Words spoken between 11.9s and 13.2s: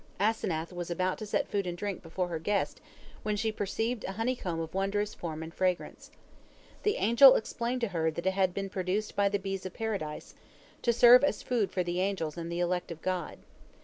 angels and the elect of